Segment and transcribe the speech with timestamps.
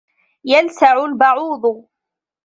[0.45, 1.85] يَلْسَعُ الْبَعوضُ.